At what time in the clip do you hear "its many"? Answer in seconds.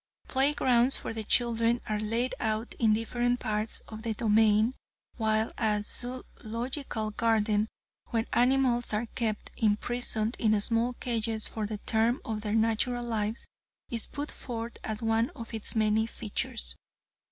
15.53-16.07